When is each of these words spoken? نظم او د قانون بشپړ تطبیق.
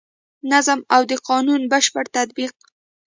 نظم 0.51 0.79
او 0.95 1.01
د 1.11 1.13
قانون 1.29 1.61
بشپړ 1.71 2.05
تطبیق. 2.15 2.53